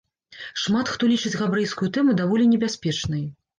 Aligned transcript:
Шмат 0.61 0.89
хто 0.93 1.09
лічыць 1.11 1.33
габрэйскую 1.43 1.91
тэму 2.01 2.19
даволі 2.25 2.51
небяспечнай. 2.57 3.25